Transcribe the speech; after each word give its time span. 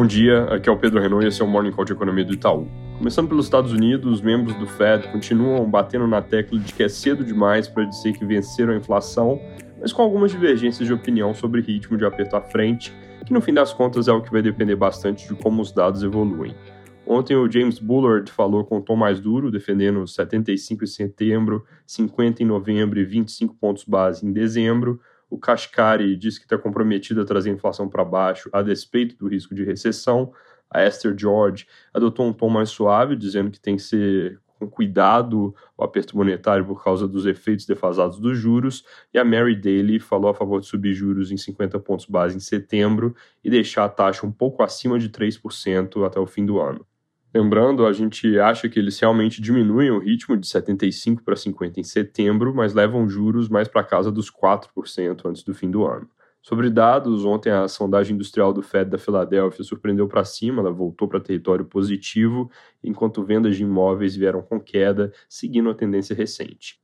Bom 0.00 0.06
dia, 0.06 0.44
aqui 0.44 0.66
é 0.66 0.72
o 0.72 0.78
Pedro 0.78 0.98
Renault 0.98 1.26
e 1.26 1.28
esse 1.28 1.42
é 1.42 1.44
o 1.44 1.46
Morning 1.46 1.72
Call 1.72 1.84
de 1.84 1.92
Economia 1.92 2.24
do 2.24 2.32
Itaú. 2.32 2.66
Começando 2.96 3.28
pelos 3.28 3.44
Estados 3.44 3.70
Unidos, 3.70 4.10
os 4.10 4.22
membros 4.22 4.56
do 4.56 4.66
Fed 4.66 5.06
continuam 5.08 5.70
batendo 5.70 6.06
na 6.06 6.22
tecla 6.22 6.58
de 6.58 6.72
que 6.72 6.82
é 6.82 6.88
cedo 6.88 7.22
demais 7.22 7.68
para 7.68 7.84
dizer 7.84 8.14
que 8.14 8.24
venceram 8.24 8.72
a 8.72 8.76
inflação, 8.76 9.38
mas 9.78 9.92
com 9.92 10.00
algumas 10.00 10.30
divergências 10.30 10.88
de 10.88 10.94
opinião 10.94 11.34
sobre 11.34 11.60
ritmo 11.60 11.98
de 11.98 12.06
aperto 12.06 12.34
à 12.34 12.40
frente, 12.40 12.96
que 13.26 13.32
no 13.34 13.42
fim 13.42 13.52
das 13.52 13.74
contas 13.74 14.08
é 14.08 14.12
o 14.12 14.22
que 14.22 14.32
vai 14.32 14.40
depender 14.40 14.74
bastante 14.74 15.28
de 15.28 15.34
como 15.34 15.60
os 15.60 15.70
dados 15.70 16.02
evoluem. 16.02 16.56
Ontem 17.06 17.36
o 17.36 17.50
James 17.52 17.78
Bullard 17.78 18.32
falou 18.32 18.64
com 18.64 18.80
tom 18.80 18.96
mais 18.96 19.20
duro, 19.20 19.50
defendendo 19.50 20.06
75 20.06 20.82
em 20.82 20.86
setembro, 20.86 21.62
50 21.86 22.42
em 22.42 22.46
novembro 22.46 22.98
e 22.98 23.04
25 23.04 23.54
pontos 23.54 23.84
base 23.84 24.26
em 24.26 24.32
dezembro. 24.32 24.98
O 25.30 25.38
Kashkari 25.38 26.16
disse 26.16 26.40
que 26.40 26.44
está 26.44 26.58
comprometido 26.58 27.20
a 27.20 27.24
trazer 27.24 27.50
a 27.50 27.54
inflação 27.54 27.88
para 27.88 28.04
baixo 28.04 28.50
a 28.52 28.60
despeito 28.60 29.16
do 29.16 29.28
risco 29.28 29.54
de 29.54 29.64
recessão. 29.64 30.32
A 30.68 30.84
Esther 30.84 31.16
George 31.16 31.66
adotou 31.94 32.26
um 32.26 32.32
tom 32.32 32.50
mais 32.50 32.68
suave, 32.70 33.14
dizendo 33.14 33.50
que 33.50 33.60
tem 33.60 33.76
que 33.76 33.82
ser 33.82 34.40
com 34.60 34.68
cuidado 34.68 35.54
o 35.76 35.82
aperto 35.82 36.14
monetário 36.14 36.66
por 36.66 36.84
causa 36.84 37.08
dos 37.08 37.24
efeitos 37.24 37.64
defasados 37.64 38.20
dos 38.20 38.36
juros, 38.36 38.84
e 39.12 39.18
a 39.18 39.24
Mary 39.24 39.56
Daly 39.56 39.98
falou 39.98 40.30
a 40.30 40.34
favor 40.34 40.60
de 40.60 40.66
subir 40.66 40.92
juros 40.92 41.32
em 41.32 41.36
50 41.38 41.78
pontos 41.80 42.04
base 42.04 42.36
em 42.36 42.40
setembro 42.40 43.16
e 43.42 43.48
deixar 43.48 43.84
a 43.84 43.88
taxa 43.88 44.26
um 44.26 44.30
pouco 44.30 44.62
acima 44.62 44.98
de 44.98 45.08
3% 45.08 46.06
até 46.06 46.20
o 46.20 46.26
fim 46.26 46.44
do 46.44 46.60
ano. 46.60 46.86
Lembrando, 47.32 47.86
a 47.86 47.92
gente 47.92 48.40
acha 48.40 48.68
que 48.68 48.78
eles 48.78 48.98
realmente 48.98 49.40
diminuem 49.40 49.90
o 49.90 50.00
ritmo 50.00 50.36
de 50.36 50.48
75 50.48 51.22
para 51.22 51.36
50 51.36 51.78
em 51.78 51.84
setembro, 51.84 52.52
mas 52.52 52.74
levam 52.74 53.08
juros 53.08 53.48
mais 53.48 53.68
para 53.68 53.84
casa 53.84 54.10
dos 54.10 54.28
4% 54.28 55.26
antes 55.26 55.44
do 55.44 55.54
fim 55.54 55.70
do 55.70 55.86
ano. 55.86 56.08
Sobre 56.42 56.70
dados, 56.70 57.24
ontem 57.24 57.50
a 57.50 57.68
sondagem 57.68 58.14
industrial 58.14 58.52
do 58.52 58.62
Fed 58.62 58.90
da 58.90 58.98
Filadélfia 58.98 59.62
surpreendeu 59.62 60.08
para 60.08 60.24
cima, 60.24 60.60
ela 60.60 60.72
voltou 60.72 61.06
para 61.06 61.20
território 61.20 61.64
positivo, 61.64 62.50
enquanto 62.82 63.22
vendas 63.22 63.56
de 63.56 63.62
imóveis 63.62 64.16
vieram 64.16 64.42
com 64.42 64.58
queda, 64.58 65.12
seguindo 65.28 65.70
a 65.70 65.74
tendência 65.74 66.16
recente. 66.16 66.80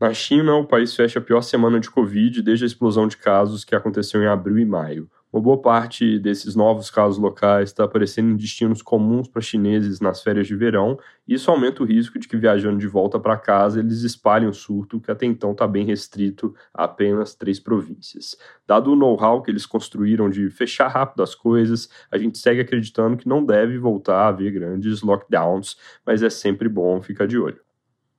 Na 0.00 0.14
China, 0.14 0.54
o 0.54 0.66
país 0.66 0.94
fecha 0.94 1.18
a 1.18 1.22
pior 1.22 1.42
semana 1.42 1.78
de 1.78 1.90
Covid 1.90 2.40
desde 2.40 2.64
a 2.64 2.66
explosão 2.66 3.06
de 3.06 3.18
casos 3.18 3.64
que 3.64 3.74
aconteceu 3.74 4.22
em 4.22 4.26
abril 4.26 4.58
e 4.58 4.64
maio. 4.64 5.10
Uma 5.32 5.40
boa 5.40 5.62
parte 5.62 6.18
desses 6.18 6.56
novos 6.56 6.90
casos 6.90 7.16
locais 7.16 7.68
está 7.68 7.84
aparecendo 7.84 8.30
em 8.30 8.36
destinos 8.36 8.82
comuns 8.82 9.28
para 9.28 9.40
chineses 9.40 10.00
nas 10.00 10.20
férias 10.20 10.48
de 10.48 10.56
verão, 10.56 10.98
e 11.26 11.34
isso 11.34 11.48
aumenta 11.48 11.84
o 11.84 11.86
risco 11.86 12.18
de 12.18 12.26
que, 12.26 12.36
viajando 12.36 12.78
de 12.78 12.88
volta 12.88 13.16
para 13.16 13.36
casa, 13.36 13.78
eles 13.78 14.02
espalhem 14.02 14.48
o 14.48 14.52
surto, 14.52 14.98
que 14.98 15.08
até 15.08 15.26
então 15.26 15.52
está 15.52 15.68
bem 15.68 15.84
restrito 15.84 16.52
a 16.74 16.82
apenas 16.82 17.32
três 17.36 17.60
províncias. 17.60 18.36
Dado 18.66 18.90
o 18.92 18.96
know-how 18.96 19.40
que 19.40 19.52
eles 19.52 19.66
construíram 19.66 20.28
de 20.28 20.50
fechar 20.50 20.88
rápido 20.88 21.22
as 21.22 21.32
coisas, 21.32 21.88
a 22.10 22.18
gente 22.18 22.36
segue 22.36 22.60
acreditando 22.60 23.16
que 23.16 23.28
não 23.28 23.44
deve 23.44 23.78
voltar 23.78 24.24
a 24.24 24.28
haver 24.28 24.50
grandes 24.50 25.00
lockdowns, 25.00 25.76
mas 26.04 26.24
é 26.24 26.30
sempre 26.30 26.68
bom 26.68 27.00
ficar 27.00 27.26
de 27.26 27.38
olho. 27.38 27.69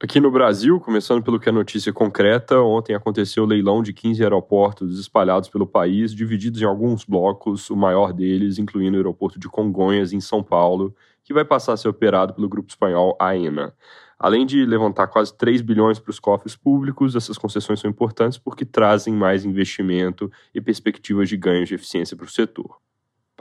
Aqui 0.04 0.20
no 0.20 0.32
Brasil, 0.32 0.80
começando 0.80 1.22
pelo 1.22 1.40
que 1.40 1.48
é 1.48 1.52
notícia 1.52 1.94
concreta, 1.94 2.60
ontem 2.60 2.96
aconteceu 2.96 3.44
o 3.44 3.46
leilão 3.46 3.84
de 3.84 3.94
15 3.94 4.24
aeroportos 4.24 5.00
espalhados 5.00 5.48
pelo 5.48 5.68
país, 5.68 6.12
divididos 6.12 6.60
em 6.60 6.66
alguns 6.66 7.06
blocos, 7.06 7.70
o 7.70 7.76
maior 7.76 8.12
deles 8.12 8.58
incluindo 8.58 8.98
o 8.98 9.00
aeroporto 9.00 9.38
de 9.38 9.48
Congonhas, 9.48 10.12
em 10.12 10.20
São 10.20 10.42
Paulo, 10.42 10.96
que 11.24 11.36
vai 11.36 11.46
passar 11.46 11.74
a 11.74 11.78
ser 11.78 11.88
operado 11.88 12.34
pelo 12.34 12.50
grupo 12.50 12.68
espanhol 12.68 13.16
AENA. 13.20 13.76
Além 14.18 14.44
de 14.44 14.66
levantar 14.66 15.06
quase 15.06 15.38
3 15.38 15.62
bilhões 15.62 16.00
para 16.00 16.10
os 16.10 16.20
cofres 16.20 16.56
públicos, 16.56 17.16
essas 17.16 17.38
concessões 17.38 17.80
são 17.80 17.88
importantes 17.88 18.40
porque 18.40 18.66
trazem 18.66 19.14
mais 19.14 19.46
investimento 19.46 20.32
e 20.52 20.60
perspectivas 20.60 21.30
de 21.30 21.38
ganhos 21.38 21.70
de 21.70 21.76
eficiência 21.76 22.18
para 22.18 22.26
o 22.26 22.30
setor. 22.30 22.81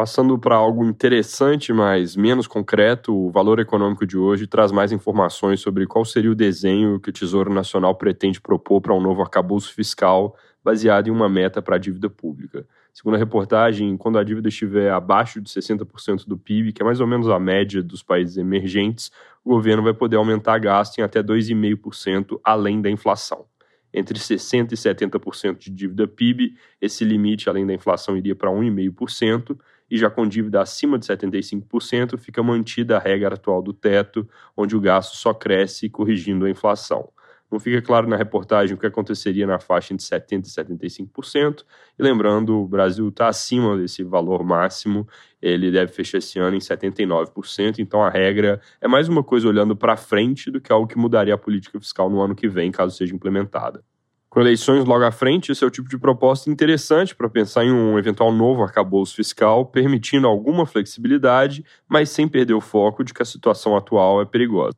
Passando 0.01 0.39
para 0.39 0.55
algo 0.55 0.83
interessante, 0.83 1.75
mas 1.75 2.17
menos 2.17 2.47
concreto, 2.47 3.15
o 3.15 3.31
Valor 3.31 3.61
Econômico 3.61 4.07
de 4.07 4.17
hoje 4.17 4.47
traz 4.47 4.73
mais 4.73 4.93
informações 4.93 5.61
sobre 5.61 5.87
qual 5.87 6.07
seria 6.07 6.31
o 6.31 6.35
desenho 6.35 6.99
que 6.99 7.11
o 7.11 7.13
Tesouro 7.13 7.53
Nacional 7.53 7.95
pretende 7.95 8.41
propor 8.41 8.81
para 8.81 8.95
um 8.95 9.01
novo 9.03 9.21
arcabouço 9.21 9.75
fiscal 9.75 10.35
baseado 10.65 11.09
em 11.09 11.11
uma 11.11 11.29
meta 11.29 11.61
para 11.61 11.77
a 11.77 11.79
dívida 11.79 12.09
pública. 12.09 12.67
Segundo 12.95 13.17
a 13.17 13.19
reportagem, 13.19 13.95
quando 13.99 14.19
a 14.19 14.25
dívida 14.25 14.49
estiver 14.49 14.91
abaixo 14.91 15.39
de 15.39 15.51
60% 15.51 16.27
do 16.27 16.39
PIB, 16.39 16.73
que 16.73 16.81
é 16.81 16.85
mais 16.85 16.99
ou 16.99 17.07
menos 17.07 17.29
a 17.29 17.39
média 17.39 17.83
dos 17.83 18.03
países 18.03 18.39
emergentes, 18.39 19.13
o 19.45 19.51
governo 19.51 19.83
vai 19.83 19.93
poder 19.93 20.17
aumentar 20.17 20.57
gasto 20.61 20.97
em 20.97 21.03
até 21.03 21.23
2,5% 21.23 22.41
além 22.43 22.81
da 22.81 22.89
inflação. 22.89 23.45
Entre 23.93 24.19
60% 24.19 24.73
e 24.73 24.77
70% 24.77 25.59
de 25.59 25.71
dívida 25.71 26.09
PIB, 26.09 26.55
esse 26.81 27.05
limite, 27.05 27.51
além 27.51 27.67
da 27.67 27.75
inflação, 27.75 28.17
iria 28.17 28.37
para 28.37 28.51
1,5%, 28.51 29.59
e 29.91 29.99
já 29.99 30.09
com 30.09 30.27
dívida 30.27 30.61
acima 30.61 30.99
de 30.99 31.07
75%, 31.07 32.17
fica 32.19 32.43
mantida 32.43 32.97
a 32.97 33.01
regra 33.01 33.35
atual 33.35 33.61
do 33.61 33.73
teto, 33.73 34.29
onde 34.57 34.77
o 34.77 34.81
gasto 34.81 35.17
só 35.17 35.35
cresce 35.35 35.89
corrigindo 35.89 36.45
a 36.45 36.51
inflação. 36.51 37.11
Não 37.51 37.59
fica 37.59 37.83
claro 37.83 38.07
na 38.07 38.17
reportagem 38.17 38.77
o 38.77 38.79
que 38.79 38.87
aconteceria 38.87 39.45
na 39.45 39.59
faixa 39.59 39.93
entre 39.93 40.07
70% 40.07 40.47
e 40.47 41.07
75%. 41.09 41.65
E 41.99 42.03
lembrando, 42.03 42.57
o 42.61 42.69
Brasil 42.69 43.09
está 43.09 43.27
acima 43.27 43.77
desse 43.77 44.05
valor 44.05 44.45
máximo, 44.45 45.07
ele 45.43 45.71
deve 45.73 45.91
fechar 45.93 46.19
esse 46.19 46.39
ano 46.39 46.57
em 46.57 46.61
79%. 46.61 47.81
Então 47.81 48.03
a 48.05 48.09
regra 48.09 48.61
é 48.81 48.87
mais 48.87 49.09
uma 49.09 49.25
coisa 49.25 49.49
olhando 49.49 49.75
para 49.75 49.97
frente 49.97 50.49
do 50.49 50.61
que 50.61 50.71
algo 50.71 50.87
que 50.87 50.97
mudaria 50.97 51.35
a 51.35 51.39
política 51.39 51.81
fiscal 51.81 52.09
no 52.09 52.21
ano 52.21 52.37
que 52.37 52.49
vem, 52.49 52.71
caso 52.71 52.97
seja 52.97 53.15
implementada. 53.15 53.83
Com 54.31 54.41
eleições 54.41 54.85
logo 54.85 55.05
à 55.05 55.11
frente, 55.11 55.51
esse 55.51 55.65
é 55.65 55.67
o 55.67 55.71
tipo 55.71 55.89
de 55.89 55.99
proposta 55.99 56.49
interessante 56.49 57.17
para 57.17 57.29
pensar 57.29 57.65
em 57.65 57.73
um 57.73 57.99
eventual 57.99 58.31
novo 58.31 58.63
arcabouço 58.63 59.17
fiscal, 59.17 59.67
permitindo 59.67 60.29
alguma 60.29 60.65
flexibilidade, 60.65 61.65
mas 61.89 62.11
sem 62.11 62.29
perder 62.29 62.55
o 62.55 62.61
foco 62.61 63.03
de 63.03 63.13
que 63.13 63.23
a 63.23 63.25
situação 63.25 63.77
atual 63.77 64.23
é 64.23 64.25
perigosa. 64.25 64.77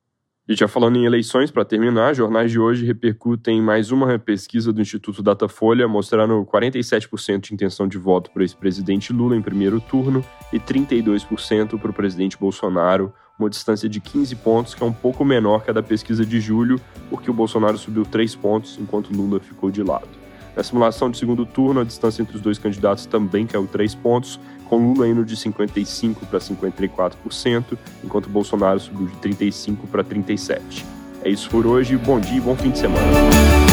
E 0.48 0.54
já 0.54 0.66
falando 0.66 0.96
em 0.96 1.04
eleições, 1.04 1.50
para 1.50 1.66
terminar, 1.66 2.14
jornais 2.14 2.50
de 2.50 2.58
hoje 2.58 2.86
repercutem 2.86 3.60
mais 3.60 3.92
uma 3.92 4.18
pesquisa 4.18 4.72
do 4.72 4.80
Instituto 4.80 5.22
Datafolha, 5.22 5.86
mostrando 5.86 6.46
47% 6.46 7.41
de 7.41 7.54
intenção 7.54 7.86
de 7.86 7.98
voto 7.98 8.30
para 8.30 8.41
o 8.41 8.42
ex-presidente 8.42 9.12
Lula 9.12 9.36
em 9.36 9.42
primeiro 9.42 9.82
turno 9.82 10.24
e 10.50 10.58
32% 10.58 11.78
para 11.78 11.91
o 11.91 11.94
presidente 11.94 12.38
Bolsonaro, 12.38 13.12
uma 13.38 13.50
distância 13.50 13.88
de 13.88 14.00
15 14.00 14.37
pontos, 14.37 14.75
que 14.75 14.82
é 14.82 14.87
um 14.87 14.93
pouco 14.93 15.25
menor 15.25 15.65
que 15.65 15.70
a 15.70 15.72
da 15.72 15.82
pesquisa 15.82 16.25
de 16.25 16.41
julho, 16.41 16.81
porque 17.10 17.31
o 17.31 17.34
Bolsonaro 17.34 17.76
subiu 17.78 18.04
3 18.04 18.34
pontos 18.37 18.78
enquanto 18.81 19.12
Lula 19.12 19.41
ficou 19.41 19.70
de 19.70 19.82
lado. 19.82 20.09
Na 20.56 20.62
simulação 20.62 21.10
de 21.10 21.16
segundo 21.16 21.47
turno, 21.47 21.81
a 21.81 21.84
distância 21.84 22.21
entre 22.21 22.37
os 22.37 22.42
dois 22.42 22.59
candidatos 22.59 23.06
também 23.06 23.47
caiu 23.47 23.66
3 23.66 23.94
pontos, 23.94 24.38
com 24.69 24.92
Lula 24.92 25.09
indo 25.09 25.25
de 25.25 25.37
55% 25.37 26.26
para 26.28 26.38
54%, 26.38 27.78
enquanto 28.04 28.28
Bolsonaro 28.28 28.78
subiu 28.78 29.06
de 29.06 29.16
35% 29.16 29.78
para 29.91 30.04
37%. 30.04 30.84
É 31.25 31.31
isso 31.31 31.48
por 31.48 31.66
hoje, 31.66 31.97
bom 31.97 32.19
dia 32.19 32.37
e 32.37 32.41
bom 32.41 32.56
fim 32.56 32.71
de 32.71 32.78
semana. 32.78 33.72